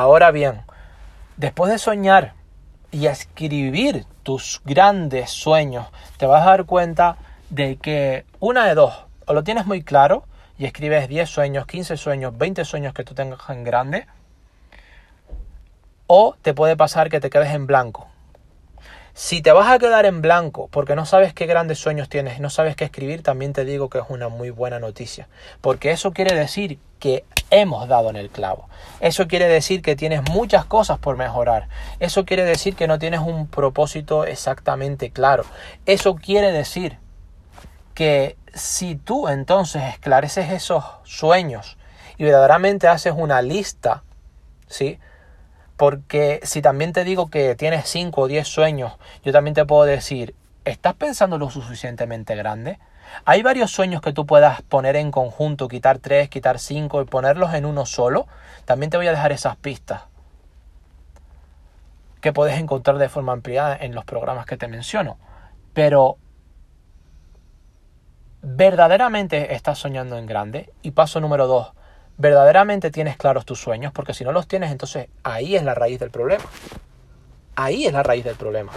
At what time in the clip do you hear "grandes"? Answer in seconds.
4.64-5.28, 21.46-21.80